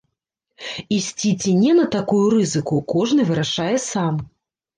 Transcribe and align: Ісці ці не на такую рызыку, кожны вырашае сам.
Ісці 0.97 1.29
ці 1.43 1.51
не 1.63 1.75
на 1.81 1.85
такую 1.97 2.23
рызыку, 2.35 2.81
кожны 2.95 3.21
вырашае 3.29 3.77
сам. 3.91 4.21